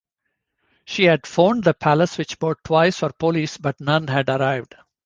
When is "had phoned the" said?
1.03-1.75